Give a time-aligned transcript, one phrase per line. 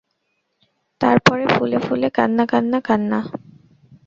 [1.01, 3.19] তার পরে ফুলে ফুলে কান্না– কান্না– কান্না।